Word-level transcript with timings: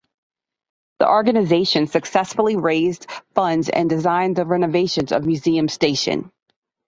The 0.97 1.07
organization 1.07 1.85
successfully 1.85 2.55
raised 2.55 3.05
funds 3.35 3.69
and 3.69 3.87
designed 3.87 4.35
the 4.35 4.47
renovations 4.47 5.11
of 5.11 5.27
Museum 5.27 5.67
Station. 5.69 6.31